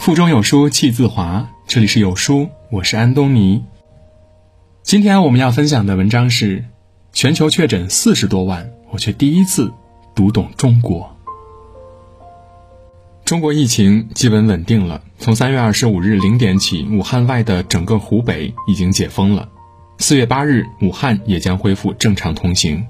[0.00, 1.46] 腹中有书气自华。
[1.66, 3.62] 这里是有书，我是安东尼。
[4.82, 6.64] 今天我们要分享的文章是：
[7.12, 9.70] 全球确诊四十多万，我却第一次
[10.14, 11.14] 读懂中国。
[13.26, 15.02] 中国疫情基本稳定了。
[15.18, 19.50] 从三月二十五日零点起，武汉外的整个湖北已经解封了。
[19.98, 22.86] 四月八日，武汉也将恢复正常通行。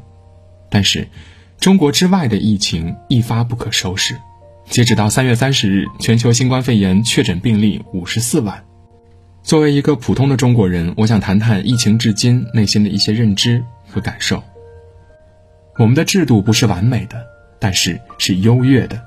[0.70, 1.08] 但是，
[1.58, 4.16] 中国之外的疫情一发不可收拾。
[4.70, 8.64] 截止到三月三十日，全球新冠肺炎确诊病例五十四万。
[9.42, 14.40] 作为一个普通的中国人，我想谈谈疫情至今内心的一些认知和感受。
[15.76, 17.20] 我们的制度不是完美的，
[17.58, 19.02] 但是是优越的。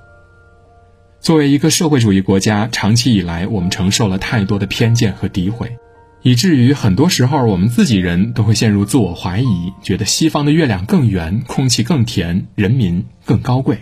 [1.21, 5.77] 作为一个社会主义国家，长期以来我们承受了太多的偏见和诋毁，
[6.23, 13.77] 以至于很多时候我们自己人都会陷入自我怀疑，觉得西方的月亮更圆，空气更甜，人民更高贵。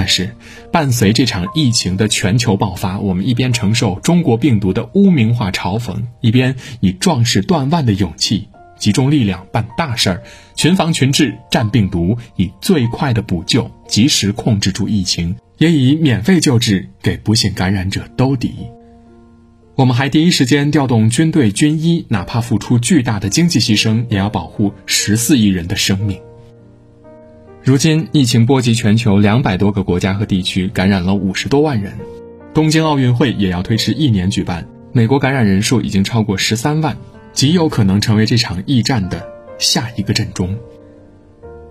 [0.00, 0.34] 但是，
[0.72, 10.22] 伴随这场疫情的全球爆发，我们一边承受中国病毒的污名化嘲讽，一边以壮士断腕的勇气集中力量办大事儿，
[10.56, 15.36] 群防群治战病毒，以最快的补救及时控制住疫情。
[15.58, 18.54] 也以免费救治给不幸感染者兜底。
[19.74, 26.18] 我们还第一时间调动军队军医，哪怕付出巨大的经济牺牲，也要保护十四亿人的生命。
[27.62, 31.92] 如今疫情波及全球两百多个国家和地区，感染了五十多万人。
[32.54, 36.96] 东京奥运会也要推迟一年举办，美国感染人数已经超过十三万，
[37.34, 40.56] 极有可能成为这场疫战的下一个阵中。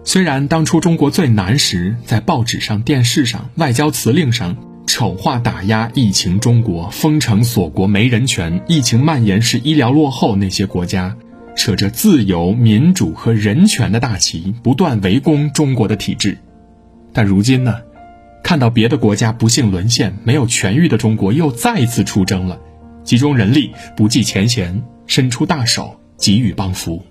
[0.04, 11.18] 虽然当初中国最难时，在报纸上、电视上、外交辞令上丑化打压疫情，中国封城锁国没人权，疫情蔓延是医疗落后，那些国家
[11.60, 16.38] 扯着自由、民主和人权的大旗，不断围攻中国的体制。
[17.12, 17.82] 但如今呢，
[18.42, 22.58] 看到别的国家不幸沦陷，没有痊愈的中国又再次出征了，
[23.04, 27.06] 集中人力，不计前嫌，伸出大手给予帮扶。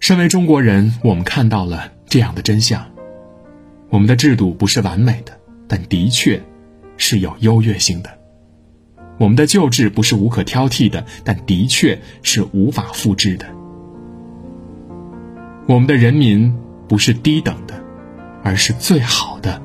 [0.00, 2.84] 身为中国人，我们看到了这样的真相：
[3.90, 5.38] 我们的制度不是完美的，
[5.68, 6.42] 但的确
[6.96, 8.10] 是有优越性的；
[9.20, 13.44] 我们的救治不是无可挑剔的，但的确是无法复制的；
[15.66, 16.54] 我们的人民
[16.88, 17.74] 不是低等的，
[18.42, 19.60] 而是最好的。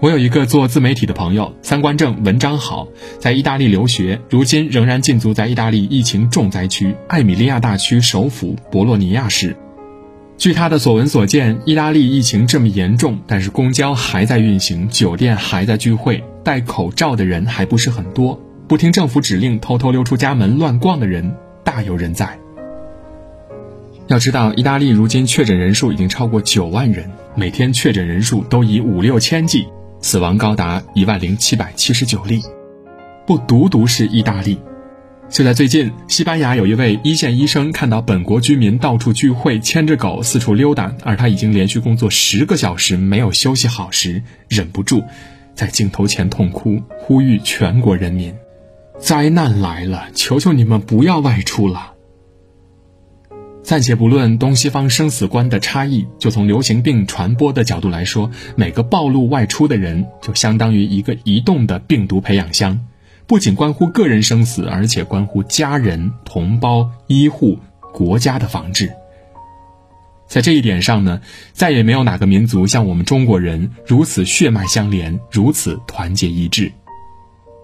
[0.00, 2.86] 我有一个做自媒体的朋友，三观正，文章好，
[3.18, 9.56] 在意大利留学，如今仍然禁足在意大利疫情重灾区艾米利亚大区首府博洛尼亚市。
[10.40, 21.30] 据他的所闻所见，意大利疫情这么严重，但是公交还在运行，酒店还在聚会，戴口罩的人还不是很多，不听政府指令偷偷溜出家门乱逛的人
[21.62, 22.38] 大有人在。
[24.06, 29.68] 要知道，意大利如今确诊人数已经超过九万人，每天确诊人数都以五六千计。
[30.00, 32.40] 死亡高达一万零七百七十九例，
[33.26, 34.58] 不独独是意大利。
[35.30, 45.04] 就在最近，西班牙有一位一线医生看到本国居民到处聚会，牵着狗四处溜达，而他已经连续工作十个小时没有休息好时，忍不住
[45.54, 48.34] 在镜头前痛哭，呼吁全国人民：
[48.98, 51.92] 灾难来了，求求你们不要外出了。
[53.62, 62.80] 暂且不论东西方生死观的差异，就从流行病传播的角度来说，每个暴露外出的人就相当于一个移动的病毒培养箱，
[63.30, 67.60] 不仅关乎个人生死，而且关乎家人、同胞、医护、
[67.94, 68.92] 国家的防治。
[70.26, 71.20] 在这一点上呢，
[71.52, 76.72] 再也没有哪个民族像我们中国人如此血脉相连，如此团结一致。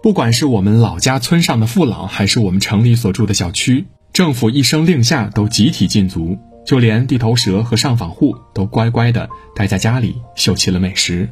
[0.05, 3.87] 不管是我们老家村上的父老，还是我们城里所住的小区。
[4.13, 11.29] 政府一声令下，都集体禁足，就连地头蛇和上访户都乖乖的待在家里秀起了美食。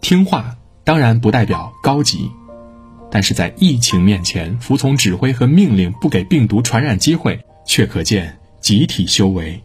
[0.00, 2.30] 听话当然不代表高级，
[3.10, 9.62] 但是在疫情面前，服从指挥和命令，不给病毒传染机会，却可见集体修为。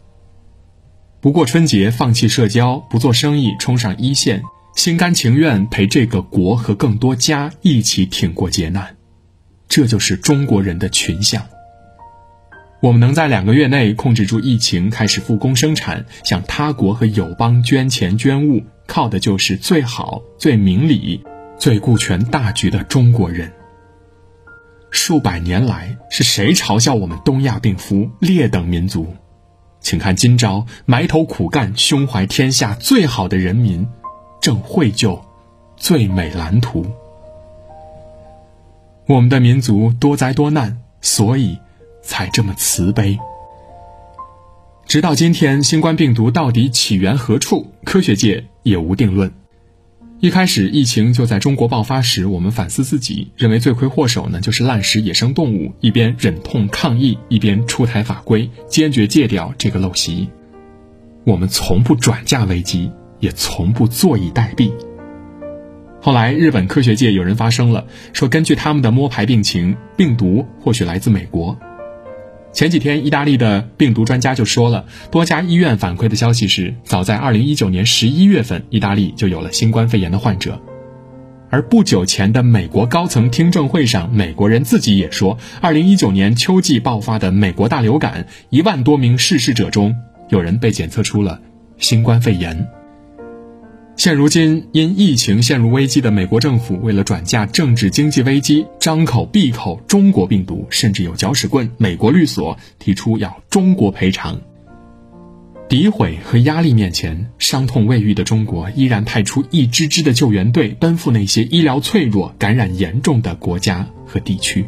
[1.19, 4.41] 不过春节，放弃社交，不做生意，冲上一线，
[4.75, 8.95] 心甘情愿陪这个国和更多家一起挺过劫难，
[9.67, 11.45] 这就是中国人的群像。
[12.81, 21.23] 我们能在两个月内控制住疫情，开始复工生产，向他国和友邦捐钱捐物，靠的就是最好、最明理、
[21.61, 23.53] 最顾全大局的中国人。
[24.89, 29.13] 数百年来，是谁嘲笑我们东亚病夫、劣等民族？
[29.79, 33.87] 请看今朝，埋头苦干、胸怀天下最好的人民，
[34.41, 35.23] 正绘就
[35.77, 36.83] 最美蓝图。
[39.05, 41.59] 我们的民族多灾多难，所以。
[42.03, 43.19] 才这么慈悲。
[44.87, 49.31] 直到今天，新冠病毒到底起源何处，科学界也无定论。
[50.21, 60.29] 一开始疫情就在中国爆发时，我们反思自己，认为罪魁祸首呢就是滥食野生动物，一边忍痛抗议，一边出台法规，坚决戒掉这个陋习。
[61.23, 64.71] 我们从不转嫁危机，也从不坐以待毙。
[66.03, 71.57] 后来，日本科学界有人发声了，说根据他们的摸排病情，病毒或许来自美国。
[72.53, 80.61] 前几天，意大利的病毒专家就说了，多家医院反馈的消息是，早在2019年11月份，意大利就有了新冠肺炎的患者。
[81.49, 89.95] 而不久前的美国高层听证会上，美国人自己也说，2019年秋季爆发的美国大流感，一万多名逝世者中，
[90.29, 91.39] 有人被检测出了
[91.77, 92.67] 新冠肺炎。
[94.01, 104.41] 现如今，因疫情陷入危机的美国政府，为了转嫁政治经济危机，张口闭口“中国病毒”，甚至有搅屎棍、美国律所提出要中国赔偿。
[105.69, 114.65] 诋毁和压力面前，伤痛未愈的中国依然派出一支支的救援队，奔赴那些医疗脆弱、感染严重的国家和地区。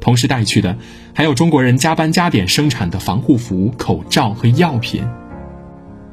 [0.00, 0.78] 同时带去的，
[1.12, 5.04] 还有中国人加班加点生产的防护服、口罩和药品。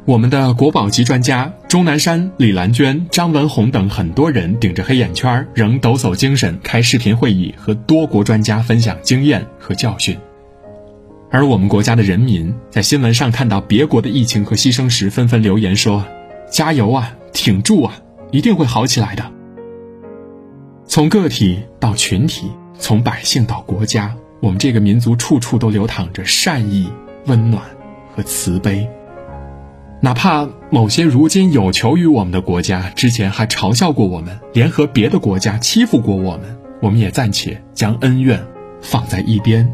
[0.06, 10.18] 我们的国宝级专家钟南山、李兰娟、张文宏等很多人顶着黑眼圈，仍抖擞精神开视频会议，和多国专家分享经验和教训。
[11.30, 16.04] 而我们国家的人民在新闻上看到别国的疫情和牺牲时，纷纷留言说
[16.52, 17.94] ：“加油啊，挺住啊，
[18.32, 19.32] 一定会好起来的。”
[20.88, 26.92] 从个体到群体，从百姓到国家，我们这个民族处处都流淌着善意、
[27.28, 27.64] 温暖
[28.16, 28.90] 和慈悲。
[30.04, 38.44] 哪怕某些如今有求于我们的国家，之前还嘲笑过我们，联合别的国家欺负过我们，我们也暂且将恩怨
[38.82, 39.72] 放在一边。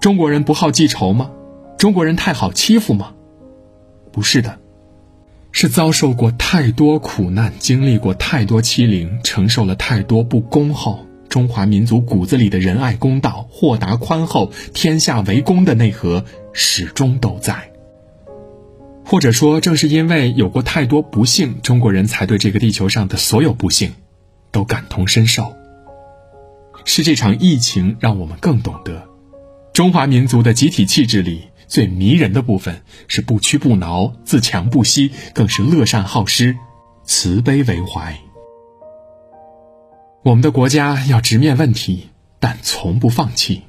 [0.00, 1.28] 中国人不好记仇吗？
[1.76, 3.14] 中国人太好欺负吗？
[4.12, 4.60] 不是的，
[5.50, 17.73] 是遭受过太多苦难，经历过太多欺凌，承受了太多不公后，中华民族骨子里的仁爱、公道、豁达、宽厚、天下为公的内核始终都在。
[19.04, 23.92] 或者说，正是因为有过太多不幸，中国人才对这个地球上的所有不幸，
[24.50, 25.54] 都感同身受。
[26.86, 29.06] 是这场疫情让我们更懂得，
[29.72, 36.56] 中华民族的集体气质里最迷人的部分是不屈不挠、自强不息，更是乐善好施、
[37.04, 38.18] 慈悲为怀。
[40.22, 42.08] 我们的国家要直面问题，
[42.40, 43.62] 但从不放弃。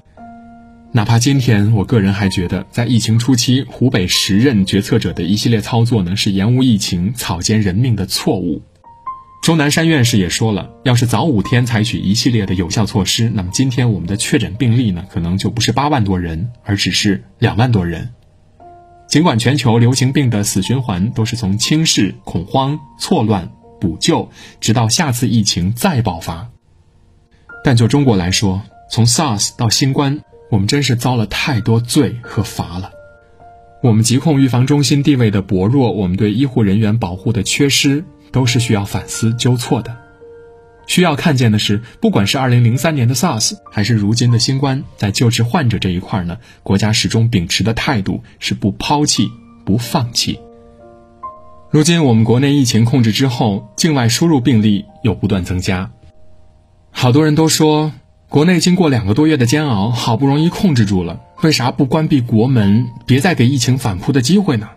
[0.95, 8.61] 哪怕今天，我个人还觉得，在疫情初期，湖北时任决策者的一系列操作呢，是延误疫情、草菅人命的错误。
[9.43, 18.11] 钟南山院士也说了，要是早五天采取一系列的有效措施，那么今天我们的确诊病例呢，可能就不是八万多人，而只是两万多人。
[19.09, 23.51] 尽管全球流行病的死循环都是从轻视、恐慌、错乱、
[23.81, 24.31] 补救，
[24.61, 26.51] 直到下次疫情再爆发，
[27.65, 30.21] 但就中国来说，从 SARS 到新冠。
[30.49, 32.91] 我们真是遭了太多罪和罚了。
[33.81, 39.95] 我们疾控预防中心地位的薄弱，我们对医护人员保护的缺失，都是需要反思纠错的。
[40.87, 49.29] 需要看见的是，不管是2003年的 SARS，还是如今的新冠，在救治患者这一块呢，国家始终秉持的态度是不抛弃、
[49.65, 50.39] 不放弃。
[51.71, 55.91] 如今我们国内疫情控制之后，境外输入病例又不断增加，
[56.91, 57.91] 好多人都说。
[58.29, 64.69] 国内经过两个多月的煎熬，好不容易控制住了，为啥不关闭国门，别再给疫情反扑的机会呢？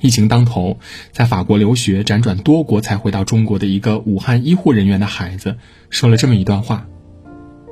[0.00, 0.78] 疫情当头，
[1.10, 5.56] 在法国留学、辗转多国才回到中国的一个武汉医护人员的孩子，
[5.90, 6.86] 说了这么一段话：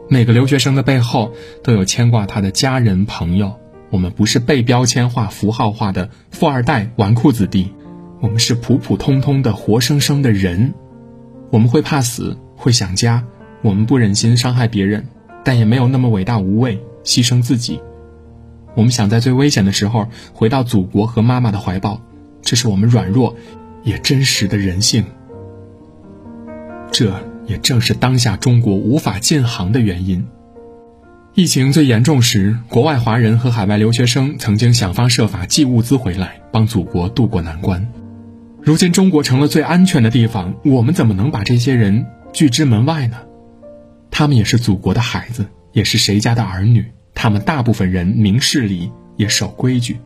[0.09, 3.59] 每个留学生的背后都有牵挂他的家人朋友。
[3.91, 7.73] 我们不是被标签化、符号化的富二代、纨绔子弟，
[8.21, 10.75] 我们是普普通通的活生生的人。
[11.51, 13.25] 我们会怕死，会想家。
[13.65, 15.07] 我们不忍心伤害别人，
[15.43, 17.81] 但也没有那么伟大无畏，牺牲自己。
[18.75, 21.99] 我们想在最危险的时候回到祖国和妈妈的怀抱，
[22.43, 23.35] 这是我们软弱
[23.83, 25.07] 也真实的人性。
[26.93, 27.11] 这
[27.47, 30.27] 也正是当下中国无法进航的原因。
[31.33, 37.89] 疫情最严重时，国外华人和海外留学生曾经想方设法寄物资回来，帮祖国渡过难关。
[38.61, 42.05] 如今中国成了最安全的地方，我们怎么能把这些人
[42.35, 43.17] 拒之门外呢？
[44.17, 46.87] 他们也是祖国的孩子，也是谁家的儿女。
[47.17, 49.97] 他们大部分人明事理，也守规矩。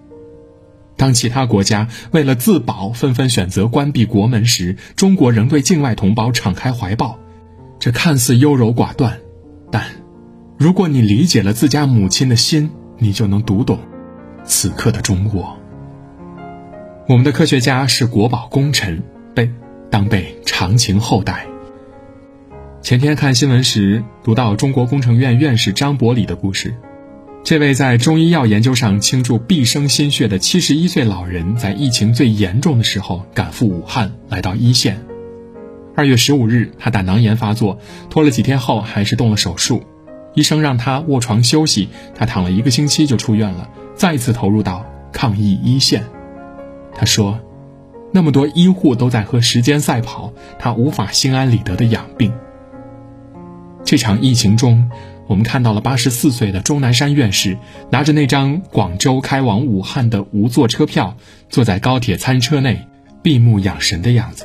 [0.97, 7.19] 当其他国家为了自保，纷纷选择关闭国门时，中国仍对境外同胞敞开怀抱。
[7.79, 9.19] 这看似优柔寡断，
[9.71, 9.85] 但
[10.57, 13.79] 如果你理解了自家母亲的心，你就能读懂
[14.43, 15.59] 此刻的中国。
[17.11, 19.03] 我们的科学家是国宝功臣，
[19.35, 19.51] 被
[19.91, 21.47] 当被长情厚待。
[22.89, 26.75] 前天看新闻时读到中国工程院院士张伯礼的故事，
[27.45, 35.05] 这位在中医药研究上倾注毕生心血的七十一岁老人，在疫情最严重的时候赶赴武汉，来到一线。
[35.95, 37.79] 二月十五日，他胆囊炎发作，
[38.09, 39.83] 拖了几天后还是动了手术，
[40.33, 46.07] 医生让他卧床休息，他躺了一个星期就出院了，再次投入到抗疫一线。
[46.95, 47.39] 他说
[48.15, 52.33] ：“那么多医护都在和时间赛跑，他无法心安理得的养病。”
[53.89, 54.91] 这场疫情中，
[55.29, 57.57] 我们看到了八十四岁的钟南山院士
[57.91, 61.17] 拿着那张广州开往武汉的无座车票，
[61.49, 62.87] 坐在高铁餐车内
[63.23, 64.45] 闭目养神的样子；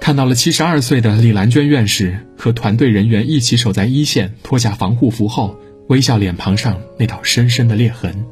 [0.00, 5.54] 看到了七十二岁的李兰娟院士和团队人员一起守在一线，脱下防护服后
[5.90, 8.24] 微笑脸庞上那道深深的裂痕。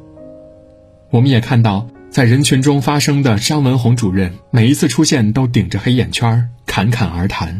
[1.11, 1.87] 我们也看到。
[2.09, 7.59] 在人群中发生的张文宏主任，每一次出现都顶着黑眼圈，侃侃而谈。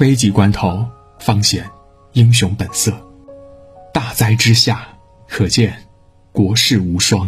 [0.00, 0.84] 危急关头
[1.24, 1.64] 方显
[2.12, 2.92] 英雄本色，
[3.94, 4.86] 大灾之下
[5.26, 5.74] 可见
[6.32, 7.26] 国士无双。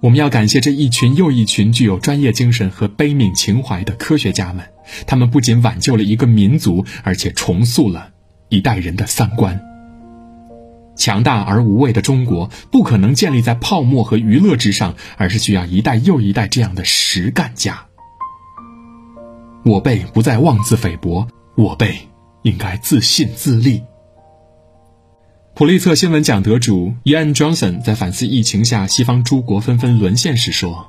[0.00, 4.66] 我们要感谢这一群又一群具有专业精神和悲悯情怀的科学家们，
[5.06, 8.08] 他们不仅挽救了一个民族，而且重塑了
[8.48, 9.60] 一代人的三观。
[10.96, 17.84] 强大而无畏的中国不可能建立在泡沫和娱乐之上，而是需要一代又一代这样的实干家。
[19.62, 22.08] 我辈不再妄自菲薄，我辈
[22.42, 23.82] 应该自信自立。
[25.54, 30.86] 普利策新闻奖得主 Ian Johnson 在反思疫情下西方诸国纷纷沦陷时说：“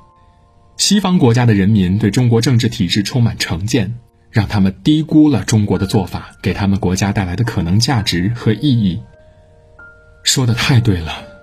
[0.78, 3.94] 西方国家的人民对中国政治体制充满成见，
[4.30, 9.00] 让他们低估了中国的做法给他们国家带来的可能价值和意义。”
[10.24, 11.33] 说的太对了。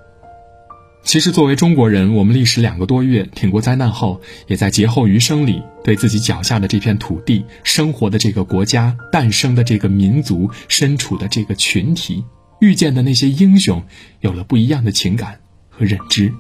[1.04, 12.24] 其实，作为中国人，我们历时两个多月挺过灾难后，也在劫后余生里，对自己脚下的这片土地、生活的这个国家、诞生的这个民族、身处的这个群体、
[12.60, 13.84] 遇见的那些英雄，
[14.20, 15.40] 有了不一样的情感
[15.70, 16.32] 和认知。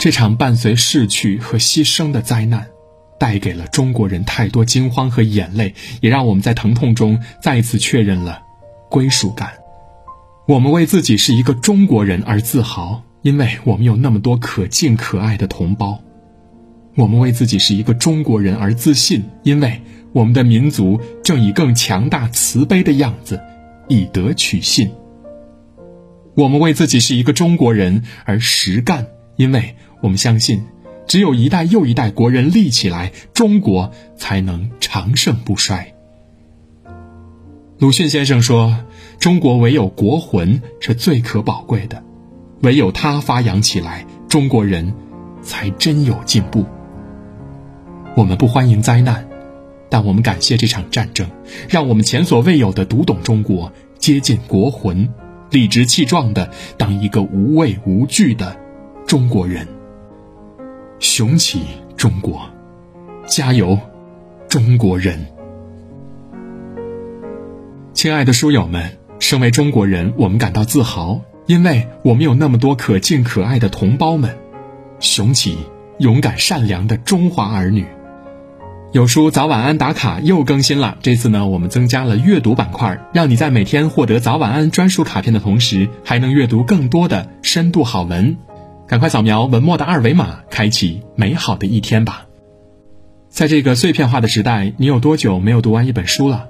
[0.00, 2.66] 这场伴随逝去和牺牲的灾难，
[3.20, 8.40] 带给了中国人太多惊慌和眼泪，也让我们在疼痛中再一次确认了
[8.88, 9.52] 归属感。
[10.48, 16.00] 我们为自己是一个中国人而自豪，因为我们有那么多可敬可爱的同胞；
[16.96, 19.82] 我们为自己是一个中国人而自信，因为
[20.14, 23.38] 我们的民族正以更强大、慈悲的样子
[23.88, 24.88] 以德取信；
[26.34, 30.62] 我们为自己是一个中国人而实干，因为我们相信，
[31.06, 35.92] 只有一代又一代国人立起来，中国才能长盛不衰。
[37.78, 38.74] 鲁迅先生说。
[39.18, 42.04] 中国唯有国魂是最可宝贵的，
[42.62, 44.94] 唯有它发扬起来，中国人
[45.42, 46.64] 才真有进步。
[48.14, 49.28] 我们不欢迎灾难，
[49.88, 51.28] 但我们感谢这场战争，
[51.68, 55.12] 让我们前所未有的读懂中国，接近国魂，
[55.50, 58.56] 理直气壮的当一个无畏无惧的
[59.04, 59.66] 中国人。
[61.00, 61.62] 雄起
[61.96, 62.40] 中国，
[63.26, 63.76] 加油，
[64.48, 65.26] 中国人！
[67.92, 69.07] 亲爱的书友们。
[69.20, 74.36] 身为中国人，我们感到自豪，因为我们有那么多可敬可爱的同胞们，
[75.00, 75.58] 雄起、
[75.98, 77.86] 勇敢、善良的中华儿女。
[78.92, 88.36] 有书早晚安打卡又更新了，这次呢，我们增加了阅读板块，让你在每天获得早晚安专属卡片的同时，还能阅读更多的深度好文。
[88.86, 92.24] 赶快扫描文末的二维码，开启美好的一天吧。
[93.28, 96.46] 在这个碎片化的时代，你有多久没有读完一本书了？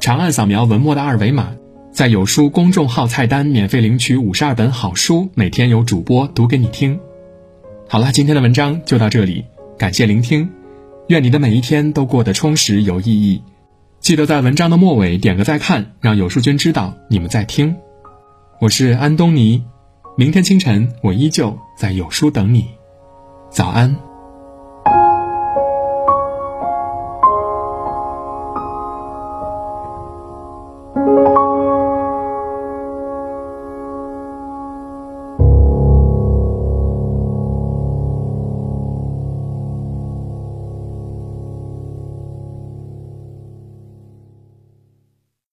[0.00, 1.48] 长按扫描文末的二维码。
[1.92, 6.98] 在有书公众号菜单免费领取五十二本好书，每天有主播读给你听。
[7.86, 9.44] 好了，今天的文章就到这里，
[9.76, 10.48] 感谢聆听，
[11.08, 13.42] 愿你的每一天都过得充实有意义。
[14.00, 17.76] 记得在文章的末尾点个再看，让有书君知道你们在听。
[18.58, 19.62] 我是安东尼，
[20.16, 22.64] 明天清晨我依旧在有书等你，
[23.50, 23.94] 早安。